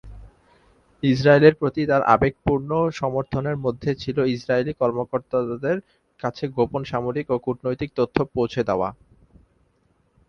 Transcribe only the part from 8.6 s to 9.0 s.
দেওয়া।